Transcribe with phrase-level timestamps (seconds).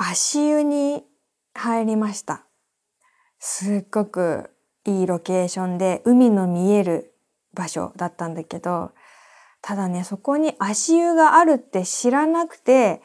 [0.00, 1.02] 足湯に
[1.54, 2.44] 入りました。
[3.40, 4.50] すっごく
[4.84, 7.14] いいロケーションで海の見える
[7.52, 8.92] 場所だったんだけど、
[9.60, 13.02] ただね、そこに足湯があるって知らなくて、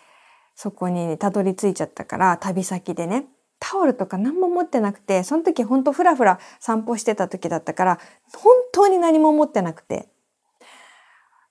[0.53, 3.25] そこにたどり着いちゃったから、旅先でね、
[3.57, 7.99] タオルとか何も持ってなくて、その時ほんとふらふら散歩してた時だったから、
[8.37, 10.09] 本当に何も持ってなくて。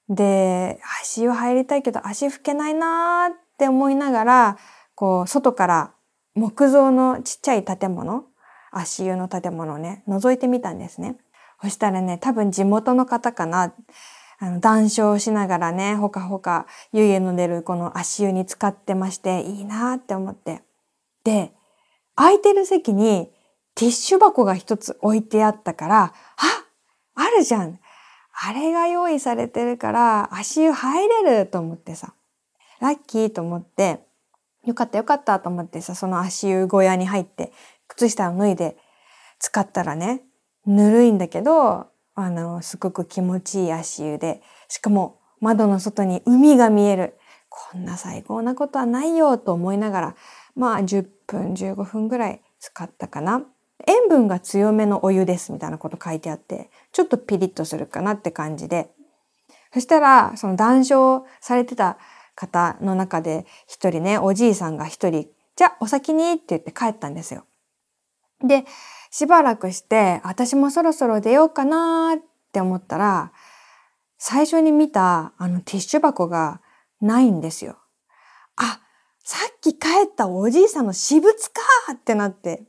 [0.09, 4.59] で、足湯入りたいけど足拭けないなーって思いながら、
[4.95, 5.93] こう、外から
[6.35, 8.25] 木造のちっちゃい建物、
[8.71, 11.17] 足湯の建物をね、覗いてみたんですね。
[11.61, 13.75] そしたらね、多分地元の方かな。
[14.39, 20.63] あの、談笑しながらね、ほかほか湯気の出るこの足湯に使ってまして、いいなって思って。
[21.23, 21.53] で、
[22.17, 23.31] 空いてる席に
[23.75, 26.13] ティッシュ箱が一つ置いてあったから、あ
[27.15, 27.79] あるじゃん
[28.33, 32.15] あれが用意されてるから足湯入れると思ってさ、
[32.81, 34.01] ラッキーと思って、
[34.65, 37.53] よかったよかったと思ってさ、その足湯小屋に入って、
[37.89, 38.77] 靴下を脱いで
[39.39, 40.23] 使ったらね、
[40.67, 47.19] ぬるいんだけど、あの、すごく気持ちいい足湯で、しかも窓の外に海が見える。
[47.49, 50.17] こんな最高なことはないよと思いながら、
[50.55, 53.43] まあ10分15分ぐらい使ったかな。
[53.87, 58.91] 塩分が強めのお湯ですみたいなこと書いてあって、ちょっとピリッとするかなって感じで。
[59.75, 61.99] そしたら、その談笑されてた
[62.43, 67.45] 方の中で一人ね、おじいさんが一人、じゃあお先にって言って帰ったんですよ。
[68.45, 68.65] で、
[69.11, 72.19] しばらくして、私もそろそろ出ようかなっ
[72.53, 73.33] て思ったら、
[74.19, 76.61] 最初に見たあのティッシュ箱が
[77.01, 77.79] ないんですよ。
[78.57, 78.81] あ、
[79.23, 81.61] さっき帰ったおじいさんの私物か
[81.93, 82.65] ってなって、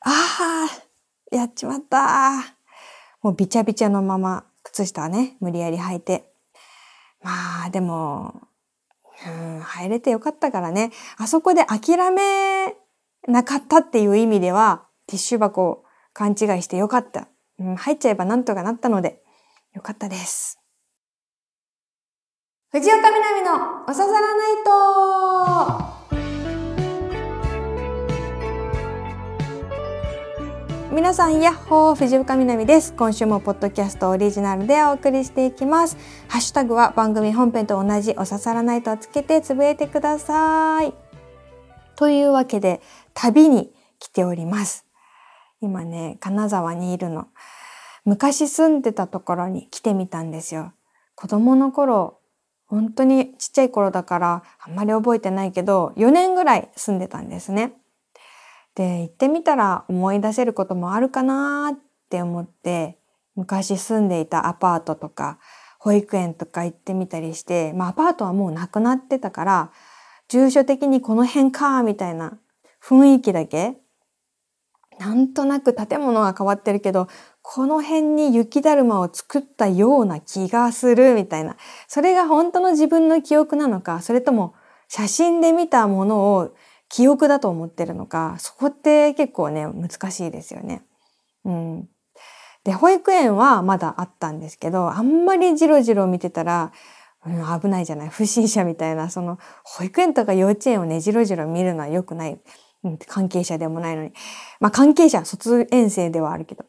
[0.00, 0.66] あ
[1.30, 2.56] あ、やっちまった。
[3.22, 6.32] もうびちゃびちゃのまま靴下はね、無理やり履いて。
[7.22, 8.48] まあでも、
[9.26, 10.90] うん、入れてよかったからね。
[11.16, 12.74] あそこで諦め
[13.28, 17.28] なかったっていう意味では、ティッシュ箱を勘違いしてよかった。
[17.58, 19.22] うん、入っちゃえばなんとかなったので、
[19.74, 20.58] よかったです。
[22.70, 26.01] 藤岡みなみのおささらナイト
[30.92, 32.92] 皆さん、やっほー、藤岡みなみです。
[32.92, 35.96] 今週もポッドキャストオリジナルでお送りしていきます。
[36.28, 40.92] ハッシュタグは番組本編と同じおささらないとつけてつぶえてください。
[41.96, 42.82] というわけで、
[43.14, 44.84] 旅に来ております。
[45.62, 47.28] 今ね、金沢にいるの。
[48.04, 50.74] 昔住んでたところに来てみたんですよ。
[51.14, 52.18] 子供の頃、
[52.66, 57.78] 本当にちっちゃい頃だからあんまり覚えてないけど、4年ぐらい住んでたんですね。
[58.74, 61.78] で、行ってみたら思い出せることもあるかなっ
[62.08, 62.98] て思って、
[63.34, 65.38] 昔住んでいたアパートとか、
[65.78, 69.70] 保育園とか行ってみたりして、まあアパートはもうなくなってたから、
[70.28, 72.38] 住所的にこの辺か、みたいな
[72.82, 73.76] 雰囲気だけ、
[74.98, 77.08] なんとなく建物が変わってるけど、
[77.42, 81.56] この辺に雪だるまを作ったような気がする、みたいな。
[81.88, 84.54] それが本当の自分の記憶なのか、それとも
[84.88, 86.54] 写真で見たものを
[86.92, 90.82] 記憶だと思ってるのか、そこって結構ね、難しいですよね。
[91.42, 91.88] うん。
[92.64, 96.70] で、保育園はまだあったんですけど、あんまりじろじろ見てたら、
[97.24, 98.08] うん、危ないじゃない。
[98.10, 102.38] 不審者みたいな、その、保育園とか幼稚園をね、じろじろ見るのは良くない。
[102.84, 104.12] うん、関係者でもないのに。
[104.60, 106.66] まあ、関係者、卒園生ではあるけど、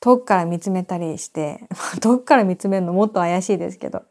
[0.00, 1.68] 遠くから見つめたりして、
[2.00, 4.02] 遠くから見つめるのもっと怪しいですけど。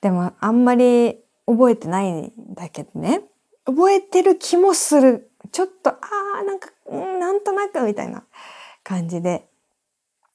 [0.00, 3.22] でも、あんまり覚えてないんだけどね。
[3.66, 5.30] 覚えてる気もする。
[5.52, 5.98] ちょっと、あ
[6.40, 8.24] あ、なんか、なんとなくみたいな
[8.82, 9.48] 感じで。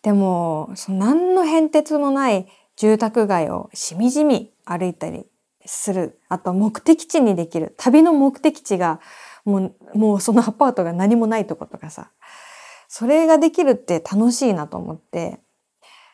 [0.01, 5.25] でも、その何の変哲もない住宅街をしみじみ歩いたり
[5.65, 6.19] する。
[6.27, 7.73] あと目的地にできる。
[7.77, 8.99] 旅の目的地が、
[9.45, 12.11] もう、もうそのアパートが何もないとことかさ。
[12.87, 15.39] それができるって楽しいなと思って。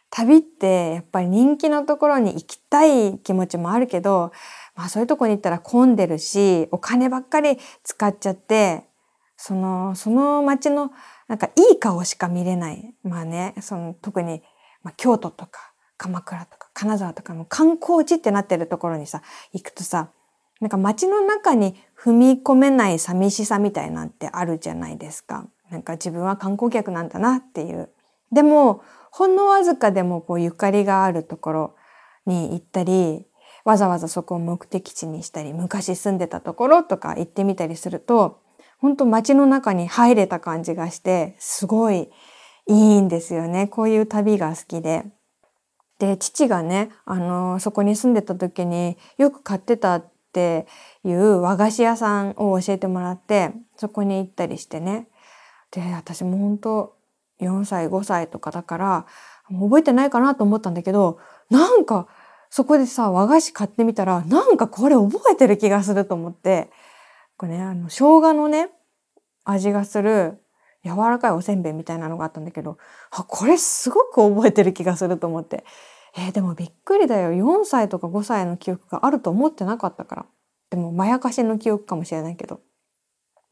[0.09, 4.31] 旅ってやっぱり人気のところに行きたい気持ちもあるけど、
[4.77, 8.85] まあそういうとこに行ったら混んでるし、お金ばっかり使っちゃって、
[9.35, 10.91] その、その街の
[11.27, 12.93] なんかいい顔しか見れない。
[13.03, 14.43] まあね、その特に、
[14.83, 19.21] まあ、京都とか鎌倉とか金沢とかの観光地ってなってるところにさ、
[19.51, 20.11] 行くとさ、
[20.59, 25.47] なんか街の中に踏み込めない寂しさみたいなんてあるじゃないですか。
[25.69, 27.89] なんか自分は観光客なんだなっていう。
[28.31, 28.81] でも、
[29.11, 31.75] ほんのわずかでもこうゆかりがあるところ
[32.25, 33.26] に行ったり、
[33.67, 38.39] わざわざそこを目的地にしたり、昔住んでたところとか行ってみたりすると、
[38.77, 42.09] 本当街の中に入れた感じがして、すごい
[42.67, 43.67] いいんですよね。
[43.67, 45.03] こういう旅が好きで。
[45.99, 50.65] で、父がね、あの、そこに住んでた時によく買ってたって
[51.03, 55.07] いう和菓子屋さんを教えてもらってそこに行ったりしてね
[55.71, 56.95] で私も本当
[57.41, 59.05] 4歳5歳とかだから
[59.49, 61.17] 覚えてないかなと思ったんだけど
[61.49, 62.07] なんか
[62.49, 66.69] そこでさ和菓子買ってみたらなんかこれ覚えてる気がすると思って。
[67.37, 68.69] これねあの生姜のね
[69.45, 70.39] 味がする
[70.83, 72.77] 柔らかいおせんべいみたいなのがあったんだけど
[73.11, 75.63] あこれすごく覚えてる気がすると思って。
[76.15, 77.31] えー、でもびっくりだよ。
[77.31, 80.25] 4歳とか5歳の記憶があると思ってなかったから。
[80.71, 82.59] でもまやかしの記憶かもしれないけど。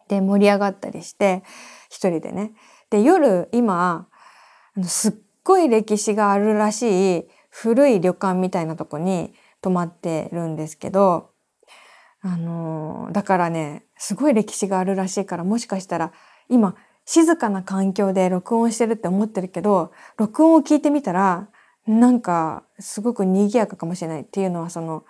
[0.07, 1.43] で盛り上がったりして
[1.89, 2.53] 一人でね。
[2.89, 4.07] で夜今
[4.83, 5.13] すっ
[5.43, 7.27] ごい歴史があるらしい
[7.57, 11.29] 古い旅館みたいなとこに泊まってるんですけど
[12.21, 16.11] あのー、だからねすごい歴史があるらしいからもしかしたら
[16.49, 16.75] 今
[17.05, 21.47] 静かな環境で録音してるって思ってるけど録音を聞いてみたら
[21.87, 25.05] なんかすごく賑やかかもしれないっていうのはその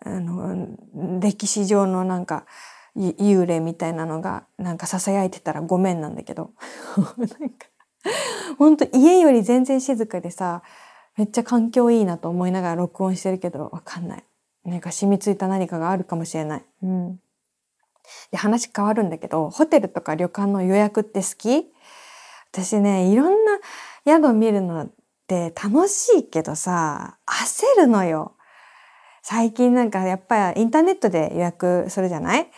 [0.00, 0.68] あの
[1.20, 2.46] 歴史上のなんか
[2.96, 6.52] 幽霊みたいなのがなんか囁いてたらごめんなんだけど。
[7.18, 7.66] なんか
[8.58, 10.62] 本当家より全然静かでさ
[11.16, 14.24] めっちゃ環境いいなと思いながら録音してるけどわかんない
[14.64, 16.64] なんか染みついた何かがあるかもしれない。
[16.82, 17.20] うん、
[18.30, 21.66] で話変わるんだけどホテルとか旅館の予約って好き？
[22.52, 23.58] 私ねいろんな
[24.06, 24.90] 宿見るのっ
[25.26, 28.32] て楽しいけどさ焦るのよ。
[29.22, 32.50] 最近なんかやっぱりインターネットで予約するじゃない？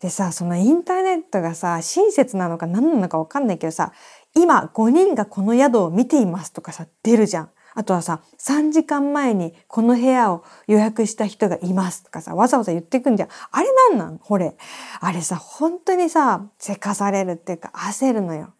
[0.00, 3.92] でさそのインターネットがさ親切なのか何なのか分かんないけどさ
[4.34, 7.50] 今5人がこの宿を見ていますとかさ出るじゃん。
[7.74, 13.28] あとはさ3時間前にこの部屋を予約した人がいますとかさわざわざ言ってくんじゃん。
[13.50, 14.18] あれなんなん？
[14.18, 14.56] ほれ。
[15.00, 18.54] あれさ本当にさせかされるっていうか焦るのよ。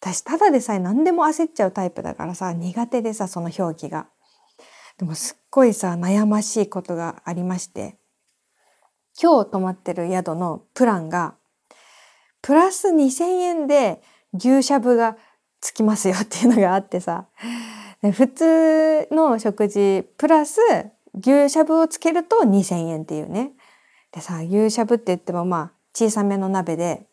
[0.00, 4.06] 私ただでさえ何でも焦っちゃうタイプだからさ苦手でさその表記が。
[4.98, 7.96] でもすっごいさ悩ましいことがありまして
[9.20, 11.34] 今日泊まってる宿のプランが
[12.42, 14.02] プラス2,000円で
[14.32, 15.16] 牛しゃぶが
[15.60, 17.26] つきますよっていうのがあってさ
[18.12, 20.60] 普通の食事プラス
[21.14, 23.52] 牛しゃぶをつけると2,000円っていうね。
[24.12, 27.06] でさ牛しゃぶって言ってもまあ小さめの鍋で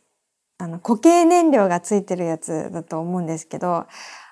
[0.58, 3.88] あの固形燃料がついてるやつだと思うんですけど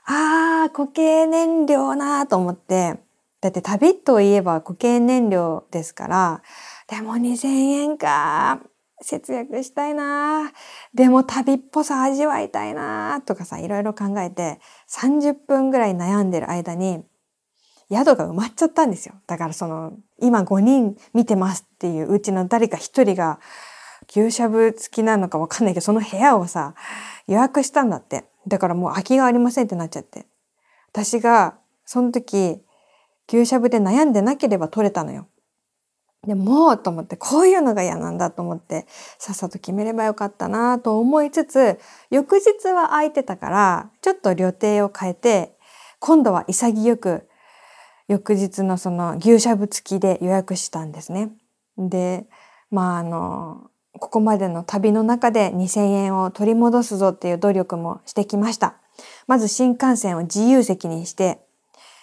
[0.05, 2.99] あー固形燃料なと思って
[3.41, 6.43] だって旅といえば固形燃料ですから
[6.87, 8.59] でも2,000円か
[9.01, 10.51] 節約したいな
[10.93, 14.59] でも旅っぽさ味わいたいなとかさいろいろ考えて
[14.89, 17.03] 30分ぐらい悩んでる間に
[17.91, 23.39] 宿が埋まっちゃったんですよだからその今5人見てますっていううちの誰か1人が
[24.07, 26.73] 牛しゃぶ付きなのかわかんないけど、その部屋をさ、
[27.27, 28.25] 予約したんだって。
[28.47, 30.25] だからもう空きがありませんってなっちゃって。
[30.91, 32.59] 私が、その時、
[33.31, 35.27] 牛しゃぶで悩んでなければ取れたのよ。
[36.27, 38.85] でもうと思って、こういうのが嫌なんだと思って、
[39.17, 41.79] さっさと決めればよかったなと思いつつ、
[42.09, 45.55] 翌日は空いてたから、ちょっと旅程を変えて、
[45.99, 47.29] 今度は潔く、
[48.09, 51.31] 翌日のその牛しゃぶ付きで予約したんですね。
[51.77, 52.25] で、
[52.69, 58.75] まああの、ここまでの旅の中で2000円を取り戻すぞっていう努力もしてきました。
[59.27, 61.39] まず新幹線を自由席にして、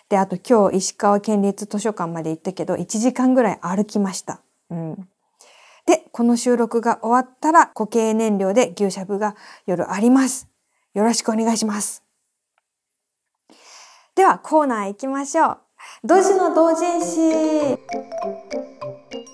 [0.08, 4.40] で、あと今日石川県立図書館まで行ったけど、1時間ぐらい歩きました。
[4.70, 5.08] うん。
[5.86, 9.36] で、この収録が終わったら固形燃料で牛しゃぶが
[9.66, 10.48] 夜あります。
[10.94, 12.02] よろしくお願いします。
[14.14, 15.58] ではコーナー行きましょう。
[16.04, 17.78] 同時の同人誌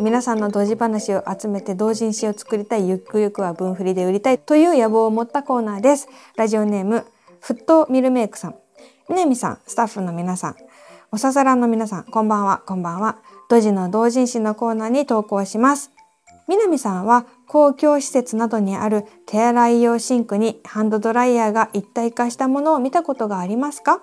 [0.00, 7.06] 皆さんの同時話を集めて同人誌を作りたいゆくゆくは分振りで売りたいという野望を持ったコーナーですラジオネーム
[7.40, 8.56] フットミルメイクさん
[9.12, 10.57] 南さんスタッフの皆さん
[11.11, 13.19] おささらの皆さんこんばんはこんばんは。
[13.50, 15.90] ドジの同人誌のコーナーに投稿します。
[16.49, 24.02] みなみさんは公共施設などにある手洗い用シンクにハンドドライヤーが一体化したものを見たことがありますか？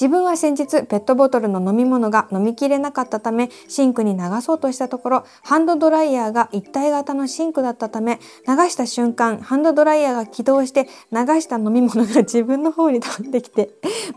[0.00, 13.70] 自分は先日ペットボトルの飲み物が飲みきれなかったためシンクに流そうとしたところハンドドライヤーが一体型のシンクだったため流した瞬間ハンドドライヤーが起動して流した飲み物が自分の方に飛んできて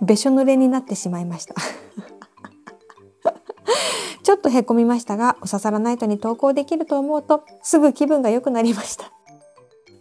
[0.03, 1.55] べしょ濡れになってしまいました。
[4.21, 9.11] ちょっとへこみましたがおささらナイトに投稿できると思うとすぐ気分が良くなりました。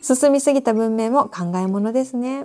[0.02, 2.44] 進みすぎた文明も考えものですね。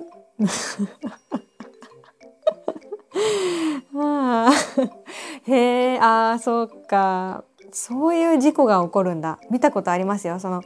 [3.95, 4.51] あ
[5.47, 7.43] へえああそうか。
[7.71, 9.39] そういう事故が起こるんだ。
[9.49, 10.39] 見たことありますよ。
[10.39, 10.61] その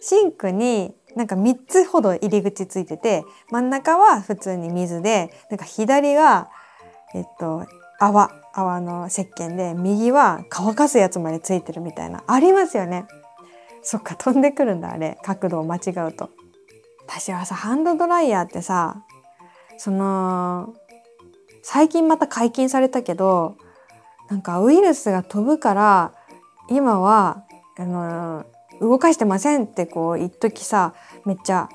[0.00, 6.48] シンクになんか3つほど入り口ついてて真ん中は普通に水でなんか左が
[7.14, 7.66] えっと
[7.98, 12.24] 泡泡の石鹸で右は乾かすやつまでついてるみたいな。
[12.26, 13.06] ありますよね。
[13.82, 15.18] そっか飛んでくるんだあれ。
[15.22, 16.30] 角度を間違うと。
[17.06, 19.04] 私はさハンドドライヤーってさ
[19.76, 20.74] その
[21.62, 23.56] 最近また解禁されたけど
[24.28, 26.12] なんかウイルスが飛ぶから
[26.68, 27.44] 今は
[27.78, 28.44] あの
[28.80, 31.68] 動かしてませんってこう一時さめっちゃ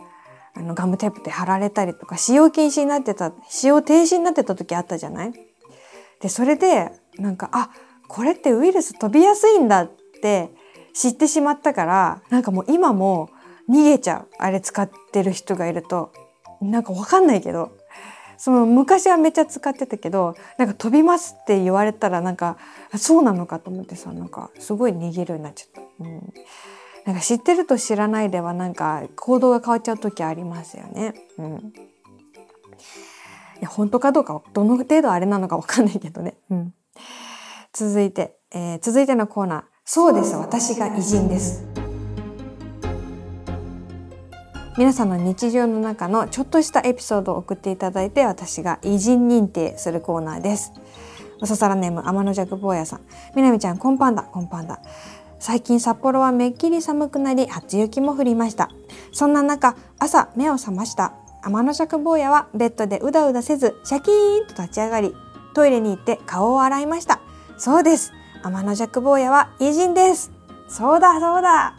[0.56, 5.34] あのガムテープで貼られたりとか使用禁止になってた使用停止になってた時あったじゃない？
[6.20, 7.70] でそれでなんかあ
[8.08, 9.92] これってウイルス飛びやすいんだっ
[10.22, 10.52] て
[10.94, 13.30] 知ってしまったからなんかもう今も
[13.70, 14.28] 逃げちゃう。
[14.40, 16.12] あれ使ってる人がいると。
[16.62, 17.78] なんかわかんないけど。
[18.38, 22.58] その昔はめっちゃ使ってたけどなんか飛びますって言われたらなんか
[22.98, 26.04] そうなのかと思ってさなんかすごい逃げるようになっちゃった。
[26.04, 26.34] うん
[27.08, 31.14] なんか知ってると知らないではなんか行動が変わっちゃう時ありますよね。
[31.38, 31.62] うん、い
[33.62, 36.36] や本当かどうかどの程度あれなのかわかんないけどね。
[36.50, 36.74] うん、
[37.72, 41.66] 続いて、えー、続いてのコーナー「そうです私が偉人です」。
[44.78, 50.72] 皆さんの日常の中のちょっとしたエピソードを送っていただいて私が偉人認定するコーナーです。
[51.42, 53.02] おささらネーム天の弱坊やさん。
[53.36, 54.22] みなみちゃんこんぱんだ。
[54.22, 54.80] こんぱんだ。
[55.40, 58.70] 最近札幌はめっきり寒くなり初雪も降りました。
[59.12, 61.14] そんな中朝目を覚ました。
[61.42, 65.16] 天の尺坊やはベッドでうだうだせずシャキーンと立ち上がり
[65.56, 67.20] トイレに行って顔を洗いました。
[67.58, 68.14] そうです。
[68.44, 70.32] 天の尺坊やは偉人です。
[70.70, 71.74] そうだそうだ。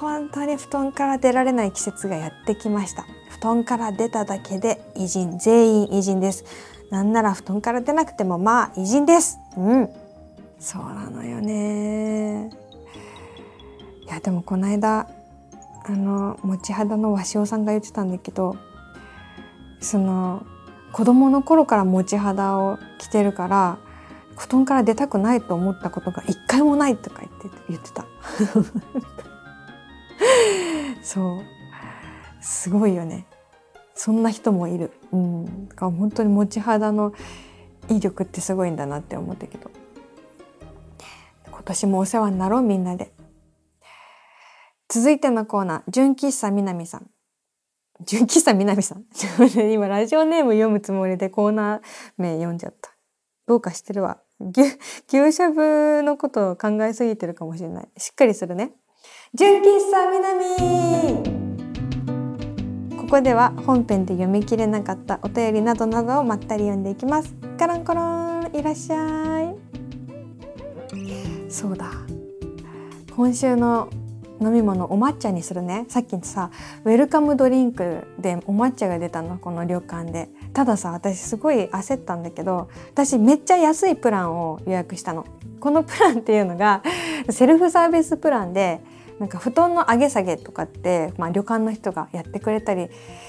[0.00, 3.04] 本当に布団から出られない季節がやってきました。
[3.30, 6.44] 布団から出ただけで偉人全員偉人です。
[6.90, 9.38] なんなら布団から出なくてもまあ偉人です。
[9.56, 9.88] うん。
[10.58, 12.50] そうなのよね。
[14.02, 15.08] いやでもこの間
[15.84, 18.56] あの持ち肌の鷲尾さんが言ってたんだけど
[19.80, 20.46] その
[20.92, 23.78] 子供の頃から持ち肌を着てるから
[24.36, 28.04] 布団から出たくないと思ったことが一回もないとか言って言ってた。
[31.02, 31.42] そう
[32.40, 33.26] すごいよね
[33.94, 37.12] そんな人もいるうんだから本当に持ち肌の
[37.88, 39.70] 威力ってすごいんだなって思ったけど
[41.50, 43.12] 今年もお世話になろうみんなで
[44.92, 47.08] 続いてのコーナー、純喫茶みなみさん。
[48.04, 49.06] 純喫茶みなみさん？
[49.72, 51.82] 今ラジオネーム読むつもりでコーナー
[52.18, 52.94] 名読んじゃった。
[53.46, 54.20] どうかしてるわ。
[54.38, 54.60] 牛、
[55.08, 57.88] 牛しゃぶのことを考えすぎてるかもしれない。
[57.96, 58.74] しっかりするね。
[59.34, 60.44] 純喫茶みなみ
[62.98, 67.34] ここでは本編で読み切れなかったお便りなどなどをまったり読んでいきます。
[67.58, 69.54] カランコロンいらっしゃい。
[71.50, 71.86] そうだ。
[73.16, 73.88] 今週の
[74.38, 76.50] 飲み物お抹茶にするねさっきさ
[76.84, 85.24] ウェルカムドリンクでお抹茶が出たのこの旅館でたださ私すごい焦ったんだけど私めっちゃ安いプランを予約したの
[85.58, 86.82] このプランっていうのが
[87.30, 88.80] セルフサービスプランで
[89.22, 92.88] なんか布団の上げ下げとかって、まあ、旅館の人がやってくれたり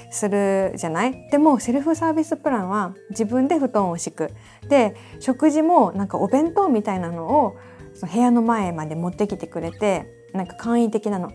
[0.10, 1.30] するじゃない？
[1.30, 4.32] でもセルフサービスプランは自分で布団を敷く。
[4.68, 7.58] で食事もなんかお弁当みたいなのを
[7.94, 11.32] その部屋の前まで持ってきてくれてなんか簡易的なの。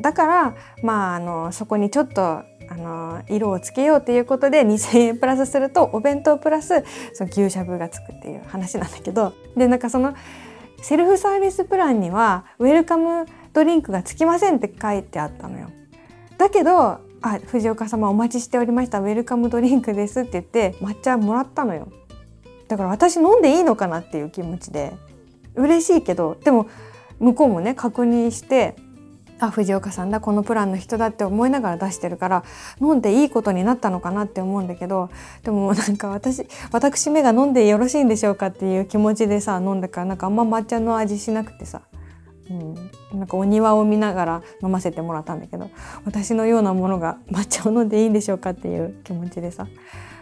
[0.00, 2.44] だからまああのそこにちょっとあ
[2.78, 9.34] の色をつけようということで2,000円プラスするとお弁当プラスその牛しゃぶがつくっていう話なんだけど。
[9.54, 10.14] でなんかその
[10.80, 13.26] セルフサービスプランにはウェルカム
[13.58, 15.70] ドリンクがつきませんって書いてあったのよ。
[16.36, 21.88] だけどあ藤岡様お待ちしておりましたウェルカムドリンクですって言って抹茶もらったのよ。
[22.68, 24.92] だから私飲んでいいのかなっていう気持ちで
[25.56, 26.68] 嬉しいけどでも
[27.18, 28.76] 向こうもね確認して
[29.40, 32.44] あ藤岡さんだこのプランの人だって思いながら出してるから
[32.80, 35.10] 飲んでいいことになったのかなって思うんだけど
[35.42, 41.82] でもなんか私私目が飲んでよろしいんでしょうかっていう気持ちでさ飲んだからなんかあんま抹茶の味しなくてさ、
[42.50, 42.74] うん、
[43.18, 45.70] なんかお庭を見ながら飲ませてもらったんだけど
[46.04, 49.66] 私のようなものが抹茶を飲んでいいんでしょうかっていう気持ちでさ。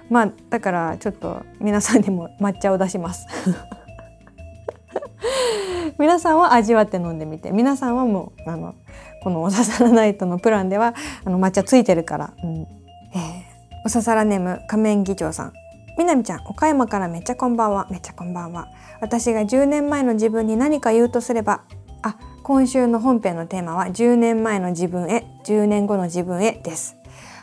[0.09, 3.26] まあだからちょっと皆さんにも抹茶を出します。
[5.99, 8.75] 皆さんは味わって飲んでみて皆さんはもうあの
[9.23, 12.61] このおささらナイトのプランではあの抹茶ついてるから、うん。
[12.61, 12.66] えー、
[13.85, 15.52] おささらネーム仮面議長さん。
[15.99, 17.88] みなみちゃん岡山からめっちゃこんばんは。
[17.90, 18.68] めっちゃこんばんは。
[19.00, 21.62] 私が10年前の自分に何か言うとすれば
[22.03, 26.97] あ今週の本編のテーマは10年前の自分へ10年後の自分へです。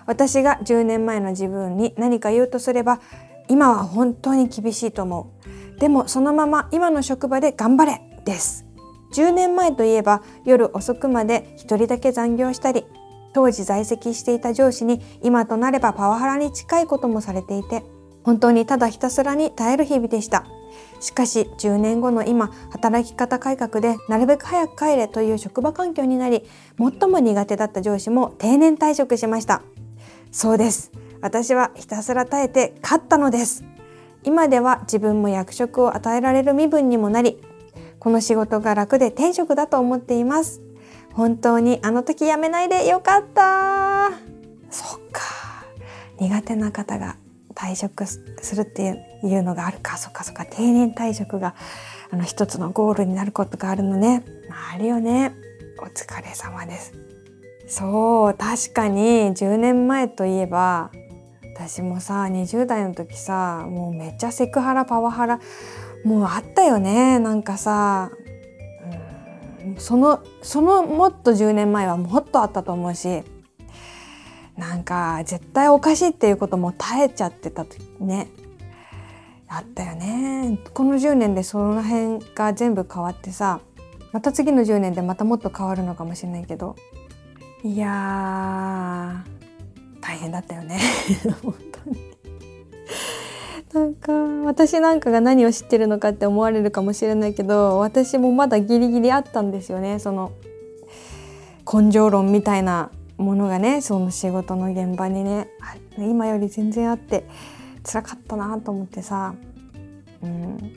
[0.05, 2.99] 私が10年前の自分に何か言うとすれば
[3.47, 5.33] 今は本当に厳しいと思
[5.77, 5.79] う。
[5.79, 8.65] でもそのまま今の職場で頑張れです。
[9.13, 12.83] 10年前といえば夜遅くまで一人だけ残業したり
[13.33, 17.83] 当時在籍していた上司に今となればパワハラに近いこともされていて
[18.23, 20.45] 本当にただひたすらに耐える日々でした。
[20.99, 26.43] しかし10年後の今働き方改革でなるべく早く帰れという職場環境になり
[26.77, 29.61] 最も苦手だった上司も定年退職しました。
[30.31, 30.91] そうです。
[31.21, 33.63] 私はひたすら耐えて勝ったのです。
[34.23, 37.41] 今では自分も役職を与えられる身分にもなり
[37.99, 40.61] この仕事が楽で転職だと思っています。
[41.13, 44.11] 本当にあの時辞めないでよかった。
[44.69, 45.21] そっか。
[46.19, 47.17] 苦手な方が
[47.53, 48.21] 退職す
[48.55, 51.55] るっていうのがあるかそっかそっか定年退職が
[52.11, 54.23] あの一つのゴールになることがあるのね。
[54.49, 55.33] まあるよね。
[55.79, 56.93] お疲れ様です。
[57.67, 59.01] そう確かに
[59.35, 60.91] 10年前といえば
[61.55, 65.39] 私もさ20代の時さもうめっちゃセクハラパワハラ
[66.03, 67.19] もうあったよね。
[67.19, 68.11] なんかさ
[69.65, 73.23] うんそのそのもっと10年前はもっとあったと思うし
[74.57, 78.27] なんか絶対おかしいっていうことも耐えちゃってた時ね。
[79.47, 80.59] あったよね。
[80.73, 83.61] この10年でその辺が全部変わってさ
[84.11, 86.75] また次の10年でまたもっと変わるのかもしれないけど。
[87.63, 89.23] いや
[90.01, 90.79] 大変だったよね。
[91.41, 92.13] 本当に。
[93.73, 94.11] なんか
[94.45, 99.97] 私なんかが何を知ってるのかって思われるかもしれないけど私もまだギリギリあったんですよね。
[99.97, 100.31] その
[101.71, 102.91] 根性論みたいな
[103.23, 105.47] ものがねその仕事の現場にね
[105.97, 107.25] 今より全然あって
[107.83, 109.35] 辛かったなと思ってさ、
[110.21, 110.75] うん、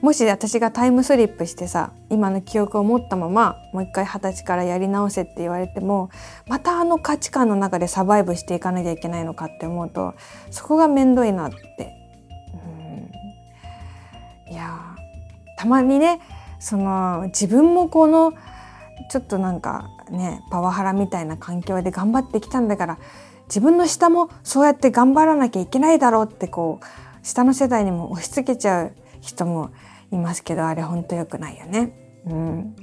[0.00, 6.10] もし私がタイムスリップしてさ今の記憶を持ったままもう一回二十歳からやり直せって言われても
[6.46, 10.14] またあの価値観の中でサバイブしていかなきゃいけないのかって思うと
[10.50, 11.94] そこがめんどいなって、
[14.46, 14.94] うん、いや
[15.56, 16.20] たまにね
[16.60, 18.32] その自分もこの
[19.10, 22.98] ちょっとなんかねパワハラみたいな環境で頑張ってきたんだから
[23.46, 29.70] 自分の下もそうやって頑張らなきゃいけないだろうってこう下の世代にも押し付けちゃう人も
[30.10, 31.92] いますけどあれほんと良くないよね。
[32.26, 32.76] うん、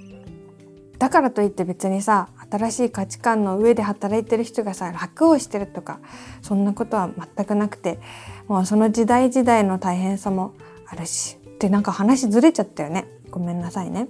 [0.99, 5.99] だからといって別にさ新しい価値観の上で働いてる人がさ楽をしてるとか
[6.41, 7.99] そんなことは全くなくて
[8.47, 10.53] もうその時代時代の大変さも
[10.85, 14.09] あるしってなんか話ずれちゃったよねごめんなさいね。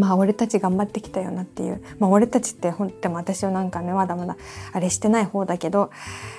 [0.00, 1.82] まあ俺たち頑張ってきたよなっていう。
[1.98, 4.36] まあ俺たちってほんでも私はなんかねまだまだ
[4.72, 5.90] あれしてない方だけど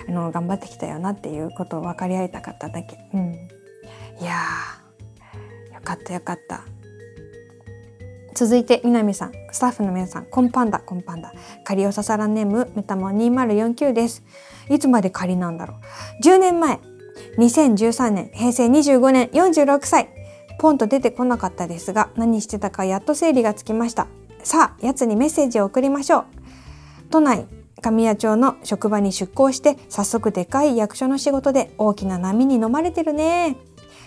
[0.10, 3.34] あの頑張ってきたよなっていうことを分かり合いたかっただけ、うん、
[4.20, 4.34] いや
[5.74, 6.62] よかったよかった。
[8.34, 9.32] 続いて南さん。
[9.52, 10.26] スタッフの皆さん。
[10.26, 11.34] コンパンダコンパンダ。
[11.64, 14.24] 仮をささらネームメタモ2049です。
[14.70, 15.76] いつまで仮なんだろ
[16.20, 16.24] う。
[16.24, 16.80] 10年前。
[17.38, 18.32] 2013年。
[18.34, 19.28] 平成25年。
[19.28, 20.21] 46歳。
[20.62, 24.06] ポンと出てこなかったですが何してたかやっと整理がつきました。
[24.44, 26.26] さあやつにメッセージを送りましょう。
[27.10, 27.48] 都内
[27.82, 33.58] 神谷町の職場に出向して早速でかい役所の仕事で大きな波に飲まれてるね。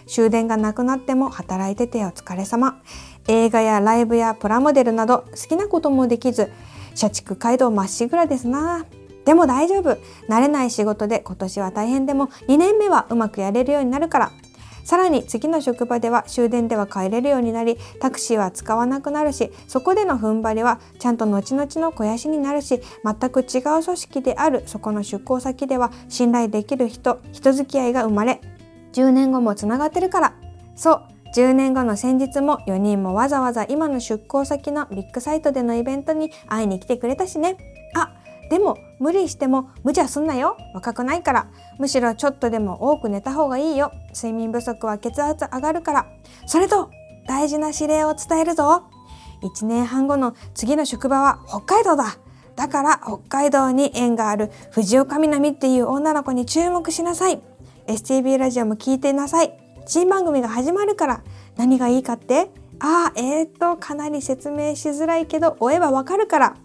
[0.07, 2.81] 終電がなくなっても働いててお疲れ様。
[3.27, 6.53] 映画やライブやプラモデルなど好きなこともできず
[6.95, 8.87] 社畜街道まっしぐらですな。
[9.25, 9.99] でも大丈夫。
[10.29, 14.31] 慣れない仕事で今年は大変でも2年目はうまくやれるようになるから。
[14.85, 28.41] さらに次の職場では終電では帰れるようになりタクシーは使わなくなるしそこでの踏ん張りはちゃんと後々の肥やしになるし全く違う組織であるそこの出向先では信頼できる人人付き合いが生まれ
[28.93, 30.35] 10年後もつながってるから。
[30.77, 31.03] そう
[31.35, 37.74] 10年後の先日も4人もわざわざ今の出向先のビッグサイトでのイベントに会いに来てくれたしね。
[38.51, 40.57] でも無理しても無茶すんなよ。
[40.75, 41.47] 若くないから。
[41.79, 43.91] むしろちょっとでも多く寝た方がいいよ。
[44.15, 46.07] 睡眠不足は血圧上がるから。
[46.47, 46.91] それと
[47.27, 48.85] 大事な指令を伝えるぞ。
[49.43, 52.17] 1年半後の次の職場は北海道だ。
[52.57, 54.51] だから北海道に縁がある。
[54.71, 57.43] 藤岡みなみっていう女の子に注目しなさい。
[57.87, 59.59] STB ラジオも聞いてなさい。
[59.87, 61.23] 新番組が始まるから。
[61.57, 62.51] 何がいいかって？
[62.81, 66.57] ああえー、っとかなり説明しづらいけど追えばわかるから。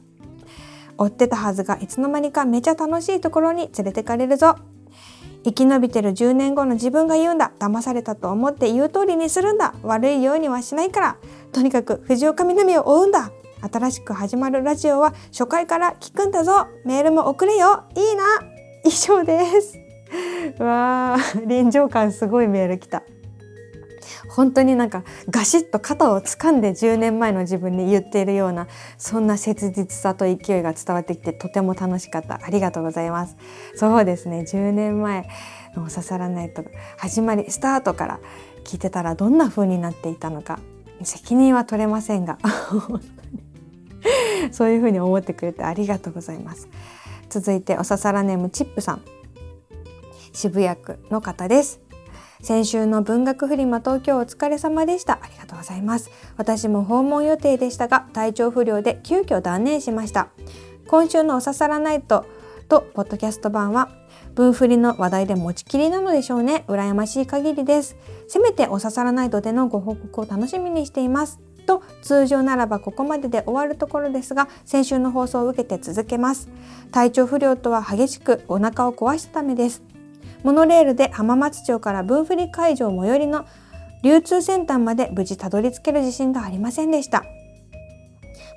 [0.99, 4.55] 追ってたはずがいつの間にかめちゃ楽しいところに連れてかれるぞ。
[5.45, 7.53] 生き延びてる10年後の自分が言うんだ。
[7.57, 9.73] 騙されたと思って言う通りにするんだ。
[9.81, 11.17] 悪いようにはしないから。
[11.53, 13.31] とにかく藤岡みなみを追うんだ。
[13.71, 16.67] 新しく始まるラジオは初回から聞くんだぞ。
[16.85, 17.85] メールも送れよ。
[17.95, 18.23] いいな。
[18.83, 19.77] 以上です。
[20.61, 21.45] わー。
[21.45, 23.03] 臨場感すごいメール来た。
[24.29, 28.67] 本当になんかガシッと肩を掴んで10年前の自分に言っているような
[28.97, 32.39] そんな切実さと勢いが伝わってきてとても楽しかった。
[32.43, 33.35] ありがとうございます。
[33.75, 34.41] そうですね。
[34.41, 35.27] 10年前
[35.75, 36.63] の刺さらないと
[36.97, 38.19] 始まりスタートから
[38.63, 40.59] 聞いてたらどんな風になっていたのか
[41.03, 42.37] 責任は取れませんが。
[44.51, 46.67] そういう風に思ってくれてありがとうございます。
[47.29, 49.01] 続いておささらネームチップさん。
[50.33, 51.88] 渋谷区の方です。
[52.41, 55.19] 先週の文学フリマ東京お疲れ様でした。
[55.21, 56.09] ありがとうございます。
[56.37, 60.29] 私も訪問予定でしたが、体調不良で急遽断念しました。
[60.87, 62.25] 今週のおささらナイト
[62.69, 63.89] とポッドキャスト版は、
[64.35, 66.63] 文振りの話題で持ちきりなのでしょうね。
[66.67, 67.97] 羨ましい限りです。
[68.27, 71.39] せめておささらナイトでのご報告を楽しみにしています。
[71.69, 76.49] と通常ならばここまでで終わるところですが先週の放送を受けて続けます
[76.91, 79.83] 体調不良とは激しくお腹を壊したためです
[80.43, 83.45] モノレールで浜松町から分振り会場最寄りの
[84.03, 87.25] 流通センターまで無事たどり着ける自信がありませんでした。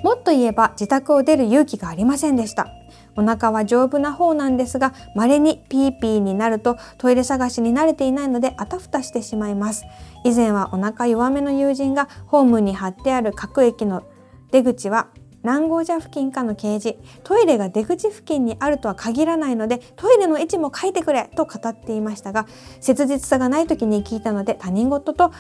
[0.05, 2.69] もっと言えば自宅を出る勇気がありませんでした。
[3.15, 9.85] お腹は丈夫な方なんですが稀にピーピーになるとトイレ探しに慣れていないのであたふたしてしまいます。
[10.25, 14.03] 以前はお腹弱めの友人がホームに貼ってある各駅の
[14.51, 15.09] 出口は
[15.43, 22.47] 何号車付近かの掲示トイレが出口付近にあるとは限らないのでトイレの位置も書いてくれと語っていましたが
[22.81, 25.33] 切実さがない時に聞いたので他人事と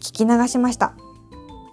[0.00, 0.94] 聞き流しました。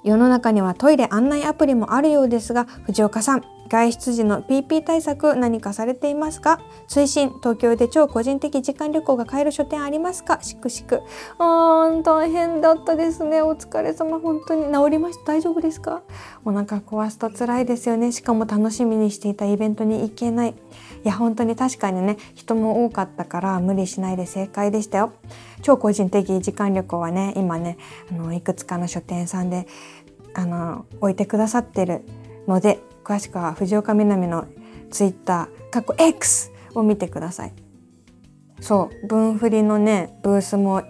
[0.04, 6.60] 世の中にはトイレ案内アプリもあるようですが藤岡さん外出時の PP 対策何かされていますか？
[6.88, 10.40] 推進東京で超個人的時間旅行が買える書店ありますか？
[10.42, 11.02] しくしく。
[11.38, 13.44] あー大変だったですね。
[13.44, 14.20] お疲れ様。
[14.20, 15.26] 本当に治りました。
[15.34, 16.02] 大丈夫ですか？
[16.44, 18.12] お腹壊すと辛いですよね。
[18.12, 20.50] しかも楽しみにしていたイベントに行けない。
[20.50, 22.18] いや本当に確かにね。
[22.34, 25.14] 人も多かったから無理しないで正解でしたよ。
[25.62, 27.78] 超個人的時間旅行はね今ね
[28.12, 29.68] あのいくつかの書店さんで
[30.34, 32.02] あの置いてくださってる
[32.48, 34.46] ので詳しくは藤岡みなみの
[34.92, 37.54] ツイッター過去 X を見てください。
[38.62, 40.84] そう分振りのねブースも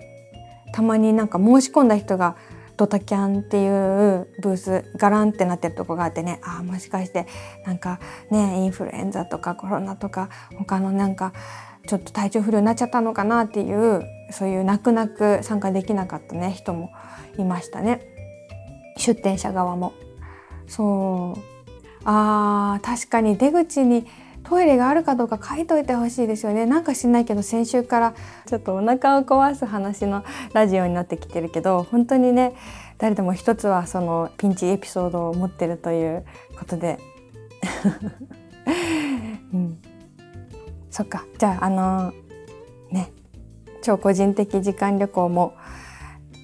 [0.73, 2.35] たまになんか申し込んだ人が
[2.75, 7.25] ドタキャンっていうブースガランってなってるとこがあってねああもしかして
[7.65, 8.01] なんか
[8.31, 11.31] ねインフルエンザとかコロナとか他のなんか
[11.87, 16.91] ちょっと体調不良になっちゃったのかなっていうそういう泣く泣く参加できなかったね人も
[17.37, 18.01] いましたね。
[18.97, 19.93] 出店者側も。
[20.67, 21.58] そう。
[22.11, 24.07] あー確かに出口に
[24.43, 26.65] トイレがあるかどうか書いといてほしいですよね。
[26.65, 28.15] なんか知んないけど先週から
[28.47, 32.55] ちょっとお腹を壊す話のラジオになってきてるけど本当にね
[32.97, 36.25] 誰でも一つはそのピンチエピソードを持ってるという
[36.57, 36.97] ことで、
[39.53, 39.79] うん、
[40.89, 41.25] そっか。
[41.37, 42.11] じゃああの
[42.89, 43.11] ね
[43.83, 45.53] 超個人的時間旅行も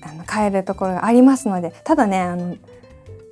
[0.04, 2.56] あの帰るところがありますのでただねあの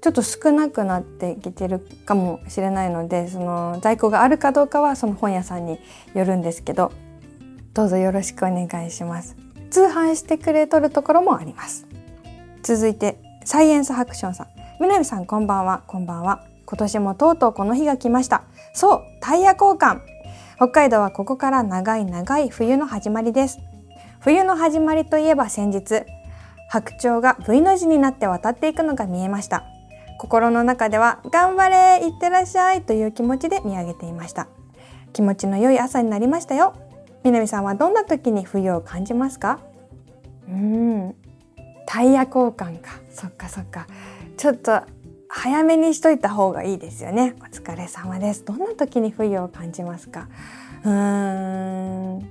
[0.03, 5.79] ちょっと少なくなってきてるかもしれないのでその在庫があるかどうかはその本屋さんに
[6.13, 6.91] よるんですけど
[7.73, 9.37] どうぞよろしくお願いします。
[9.71, 11.87] 通販してくれとるところもあります。
[12.63, 14.47] 続いてサイエンスハクションさん。
[14.81, 15.83] 南さんこんばんは。
[15.87, 16.43] こんばんは。
[16.65, 18.43] 今年もとうとうこの日が来ました。
[18.73, 20.01] そうタイヤ交換。
[20.57, 23.57] 北海道はここから長い長い冬の始まりです。
[24.19, 26.03] 冬の始まりといえば先日
[26.67, 29.72] 白鳥が V の字になって渡っていくのが見えました。
[30.19, 34.47] 心の中では頑張れいってらっしゃいという気持ちで見上げていました。
[35.11, 36.73] 気持ちの良い朝になりましたよ。
[37.23, 39.59] 南さんはどんな時に冬を感じますか？
[40.47, 41.15] うん。
[41.85, 42.91] タイヤ交換か。
[43.11, 43.87] そっかそっか。
[44.37, 44.81] ちょっと
[45.29, 47.35] 早めにしといた方がいいですよね。
[47.41, 48.43] お疲れ様です。
[48.45, 50.27] どんな時に冬を感じますか？
[50.83, 52.29] うーん。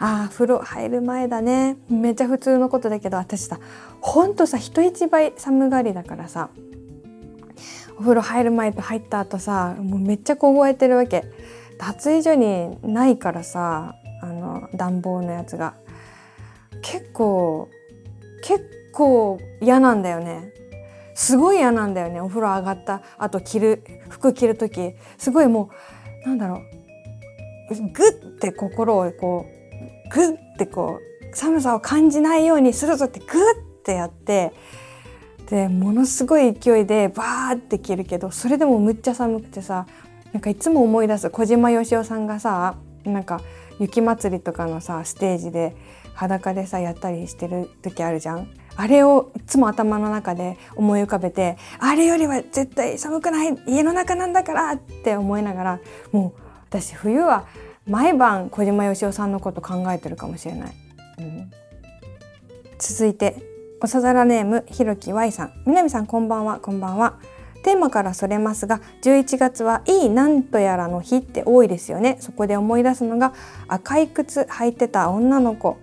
[0.00, 1.76] あー風呂入る前だね。
[1.88, 3.58] めっちゃ普通のことだけど私さ
[4.00, 6.50] ほんとさ人一倍寒がりだからさ
[7.96, 11.24] お風呂入る前と入った後さもうめっちゃ凍えてるわけ。
[11.78, 15.74] 脱衣所にないからさあの暖房のやつが。
[16.82, 17.68] 結構
[18.42, 20.52] 結構嫌なんだよね。
[21.14, 24.94] すごい嫌なんだよねお風呂上がったあと着る服着る時。
[25.16, 25.70] すごいも
[26.24, 26.62] うなんだろ
[27.70, 29.57] うグッて心をこう
[30.10, 33.28] グッてこう寒さを感じないようにするぞってグッ
[33.84, 34.52] てやって
[35.48, 39.86] でものすごい勢いでバーって着るけどそれでもむっちゃ寒くてさ
[40.32, 43.40] なんかいつも思い出す小島よしおさんがさなんか
[43.80, 45.74] 雪まつりとかのさステージで
[46.14, 48.50] 裸でさやったりしてる時あるじゃん。
[48.78, 55.80] あれをいつも頭の中で思い浮かべてあれよりは絶対寒くない家の中なんだからって思いながら
[56.12, 57.48] もう私冬は
[57.88, 60.74] 毎晩小島よしおさんのこと考えてるかもしれない、
[61.18, 61.50] うん、
[62.78, 63.42] 続いて
[63.80, 65.52] おさざらネームひろき Y さん。
[65.64, 66.58] 南さんこんばんは。
[66.58, 67.20] こんばんは。
[67.62, 72.16] テーマからそれますが11月はいいなんとやらの日って多いですよね。
[72.18, 73.34] そこで思い出すのが
[73.68, 75.76] 赤い靴履いてた女の子。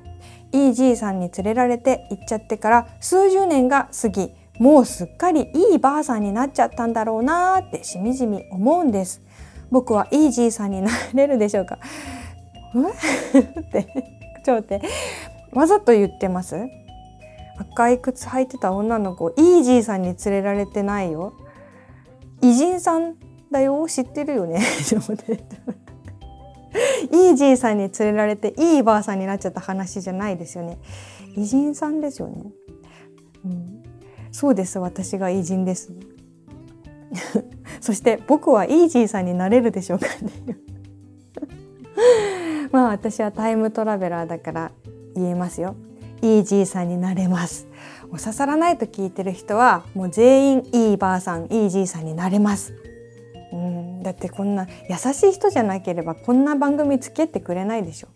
[0.51, 9.21] いいじいさんに連れられて行っちゃってから数十年が過ぎもうすっかりいいばあさんになっちゃったんだろうなーってしみじみ思うんです
[9.71, 11.79] 僕はいいじいさんになれるでしょうか？
[12.79, 13.87] って
[14.43, 14.87] ちょっと待って。
[15.53, 16.55] わざと言ってます？
[17.57, 21.33] 赤い靴履いてた女の子イージーさんに連れられてないよ。
[22.41, 23.15] 偉人さん
[23.49, 24.59] だよ知ってるよね？
[24.59, 30.77] イージーさんに連れられていいばあさんになっちゃった話じゃないですよね。
[31.37, 32.43] 偉人さんですよね、
[33.45, 33.83] うん、
[34.31, 35.91] そうです私が偉人です。
[37.85, 40.59] そして僕はイージーさんになれるでしょうかっていう。
[42.73, 44.71] まあ私はタイムトラベラーだから
[45.13, 45.75] 言えますよ。
[46.23, 47.67] イージーさんになれます。
[48.11, 52.73] お刺さらないと聞いてる人はもう全員いいばあさんイージーさんになれます。
[53.53, 58.07] うんだってこんな優しい人じゃなければこんな番組付き合ってくれないでしょ、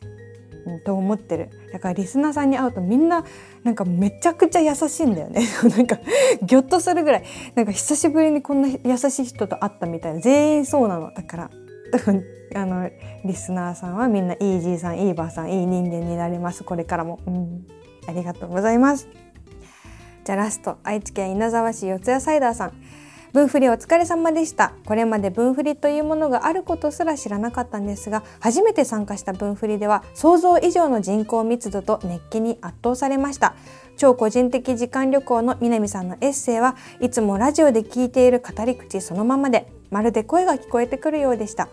[0.66, 1.50] うん、と思ってる。
[1.72, 3.26] だからリスナーさんに会うとみんな
[3.64, 5.42] なんかめちゃくちゃ優しいんだよね。
[5.76, 5.98] なんか
[6.44, 7.24] ギョッとするぐらい。
[7.56, 10.20] なんか久しぶりにこんな優しい人と会ったみたいな。
[10.20, 11.14] 全員そうなの。
[11.14, 11.52] だから
[12.56, 12.90] あの
[13.26, 16.64] リスナーさんはみんなイージーさんいいばあさんいい人間になれます。
[16.64, 17.68] これからも、うん、
[18.08, 19.08] ありがとうございます。
[20.26, 20.78] じゃあラスト。
[20.84, 22.74] 愛知県稲沢市四谷サイダーさん。
[23.32, 24.74] 分振りお疲れ様でした。
[24.86, 33.56] これまで分振りというものがあることすら知らなかったんですが初めて参加した分振りでは想像以上の人口密度と熱気に圧倒されました。
[33.98, 41.70] 超個人的時間旅行の南さんのエッセイはいつもラジオで聞いている語り口そのままでまるで声が聞こえてくるようでした。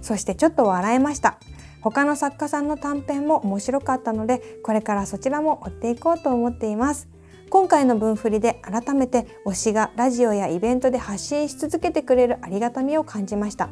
[0.00, 1.38] そしてちょっと笑えました。
[1.80, 7.08] 他の作家さんの短編も面白かったのでこれからそちらも追っていこうと思っています。
[7.52, 13.68] 今回の分振りで改めて推しがラジオやイベントで発信し続けてくれるありがたみを感じました。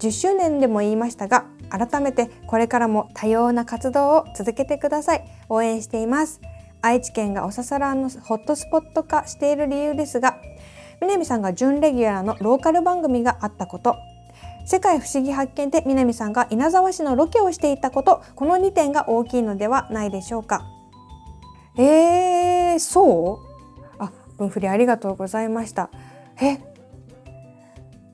[0.00, 5.24] 10周年でも言いましたが改めてこれからも多様な活動を続けてください。
[5.48, 6.40] 応援しています。
[6.82, 10.40] 愛知県がおささらのホットスポット化している理由ですが
[11.00, 13.94] 南さんが準レギュラーのローカル番組があったこと。
[14.66, 18.22] 世界不思議発見で南さんが稲沢市のロケをしていたこと。
[18.34, 20.64] この2点が大きいのではないでしょうか。
[21.76, 23.40] えー、そ
[23.98, 24.02] う？
[24.02, 25.90] あ、分振りありがとうございました。
[26.40, 26.58] え、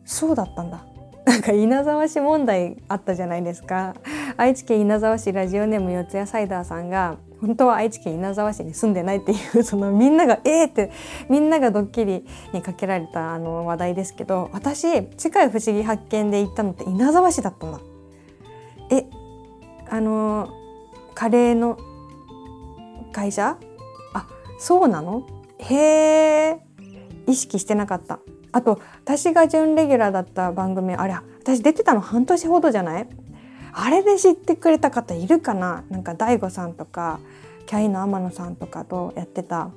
[0.04, 0.84] そうだったんだ。
[1.26, 3.94] なんか稲沢市問題あったじゃないですか。
[4.36, 10.90] 愛知県稲沢市ラジオネーム四谷サイダーさんが本当は愛知県稲沢市に住んでないっていうそのみんながえーって
[11.28, 17.80] みんながドッキリにかけられたあの話題ですけど私世界不思議発見で行ったのって稲沢市だったんだ。
[18.90, 19.06] え？
[19.88, 20.50] あの
[21.14, 21.78] カレーの
[23.10, 23.58] 会社？
[24.14, 24.26] あ
[24.58, 25.26] そうなの？
[25.58, 26.60] へえ
[27.26, 28.18] 意識してなかった。
[28.52, 33.08] あと私が準レギュラーだった番組あれ私出てたの半年ほどじゃない？
[33.72, 35.84] あれで知ってくれた方いるかな？
[35.88, 37.20] なんか DAIGO さんとか
[37.66, 39.70] キャインの天野さんとかとやってた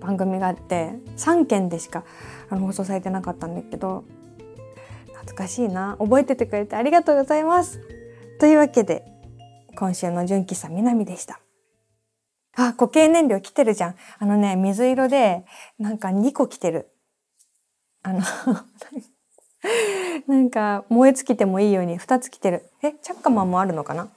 [0.00, 2.04] 番組があって3件でしか
[2.50, 4.04] あの放送されてなかったんだけど
[5.14, 5.96] 懐かしいな。
[5.98, 7.80] 覚えててくれてありがとうございます。
[8.38, 9.06] というわけで
[9.74, 11.40] 今週の純喫茶南でした。
[12.56, 13.94] あ、固形燃料来てるじゃん。
[14.18, 15.44] あのね、水色で、
[15.78, 16.90] なんか2個来てる。
[18.02, 18.20] あの
[20.28, 22.70] なんか燃え尽きてもいいように2つ来てる。
[22.82, 24.08] え、チャッカマンもあるのかな？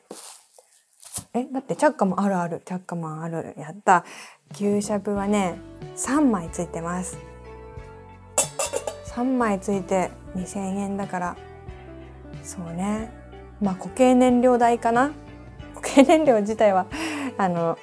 [1.34, 2.62] え、だってチャッカマンあるある。
[2.66, 3.56] チャッカマンある。
[3.58, 4.06] やった。
[4.52, 5.60] 牛しゃぶはね、
[5.96, 7.18] 3枚ついてます。
[9.08, 11.38] 3枚ついて2000円だから。
[12.44, 13.12] そうね。
[13.60, 15.12] まあ固形燃料代かな？
[15.76, 16.86] 固形燃料自体は、
[17.38, 17.78] あの、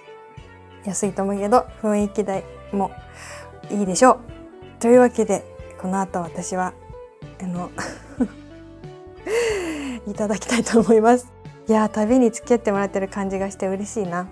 [0.86, 2.90] 安いと思うけど雰囲気代も
[3.70, 4.18] いいでしょう。
[4.80, 5.44] というわけで
[5.80, 6.72] この後私は
[7.42, 7.70] あの
[10.06, 11.32] いただきたいと思います。
[11.68, 14.26] いや旅に付き合ってもらってる感じがして嬉しいな。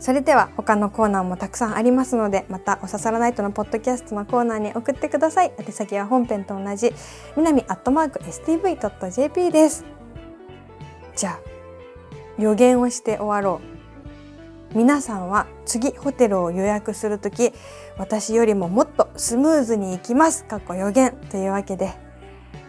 [0.00, 6.92] それでは他のコーナーもたくさんありますのでまたおささらナイトのポッドキャストのコーナーに送ってください宛先は本編と同じ
[7.36, 9.84] 南アットマーク stv.jp です
[11.16, 11.40] じゃあ
[12.40, 13.77] 予言をして終わろう
[14.74, 17.52] 皆さんは次ホテルを予約する時
[17.96, 21.94] 私よりももっとスムーズに行きますかっこ予言というわけで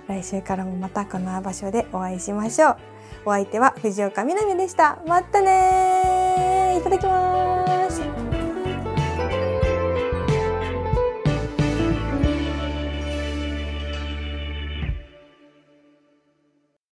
[0.08, 2.78] 来週からもまたこの場所でお会いしましょう。
[3.26, 5.00] お相手は藤岡みなみでした。
[5.08, 8.19] またねいただきます。